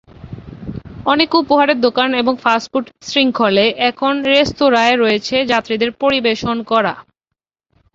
অনেক 1.05 1.29
উপহারের 1.35 1.77
দোকান 1.81 2.09
এবং 2.13 2.33
ফাস্ট 2.43 2.67
ফুড 2.71 2.85
শৃঙ্খলে 3.01 3.65
এখন 3.89 4.13
রেস্তোরাঁয় 4.25 4.95
রয়েছে 4.97 5.35
যাত্রীদের 5.51 5.91
পরিবেশন 6.01 6.57
করা। 6.71 6.93